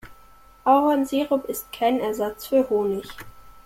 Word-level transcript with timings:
Ahornsirup 0.65 1.45
ist 1.45 1.71
kein 1.71 1.99
Ersatz 1.99 2.47
für 2.47 2.67
Honig. 2.71 3.07